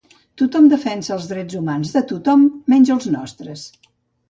Tothom 0.41 0.69
defensa 0.71 1.13
els 1.17 1.27
drets 1.33 1.59
humans 1.61 1.93
de 1.99 2.03
tothom, 2.13 2.49
menys 2.75 2.95
els 2.99 3.09
nostres. 3.19 3.71